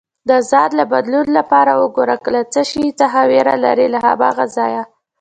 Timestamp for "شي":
2.71-2.85